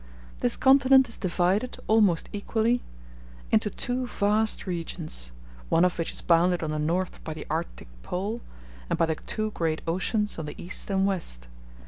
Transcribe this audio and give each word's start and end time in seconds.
This 0.39 0.57
continent 0.57 1.09
is 1.09 1.19
divided, 1.19 1.77
almost 1.85 2.27
equally, 2.33 2.81
into 3.51 3.69
two 3.69 4.07
vast 4.07 4.65
regions, 4.65 5.31
one 5.69 5.85
of 5.85 5.99
which 5.99 6.11
is 6.11 6.21
bounded 6.21 6.63
on 6.63 6.71
the 6.71 6.79
north 6.79 7.23
by 7.23 7.35
the 7.35 7.45
Arctic 7.51 7.87
Pole, 8.01 8.41
and 8.89 8.97
by 8.97 9.05
the 9.05 9.13
two 9.13 9.51
great 9.51 9.83
oceans 9.85 10.39
on 10.39 10.47
the 10.47 10.59
east 10.59 10.89
and 10.89 11.05
west. 11.05 11.47